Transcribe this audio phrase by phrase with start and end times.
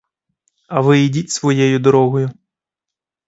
[0.67, 2.29] А ви ідіть своєю дорогою.